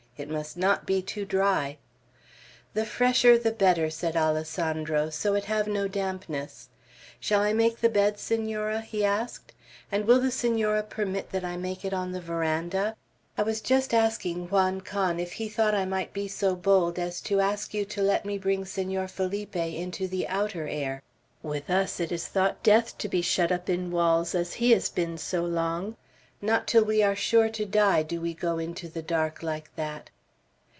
[0.17, 1.79] It must not be too dry."
[2.75, 6.69] "The fresher the better," said Alessandro, "so it have no dampness.
[7.19, 9.53] Shall I make the bed, Senora?" he asked,
[9.91, 12.95] "and will the Senora permit that I make it on the veranda?
[13.35, 17.19] I was just asking Juan Can if he thought I might be so bold as
[17.21, 21.01] to ask you to let me bring Senor Felipe into the outer air.
[21.41, 24.87] With us, it is thought death to be shut up in walls, as he has
[24.87, 25.95] been so long.
[26.43, 30.09] Not till we are sure to die, do we go into the dark like that."